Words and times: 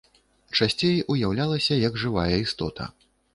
Часцей 0.59 0.97
уяўлялася 1.15 1.77
як 1.87 2.01
жывая 2.05 2.33
істота. 2.47 2.89